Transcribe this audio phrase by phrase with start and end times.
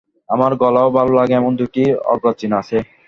[0.29, 1.81] আমার গলাও ভালো লাগে এমন দুটি
[2.11, 2.77] অর্বাচীন আছে।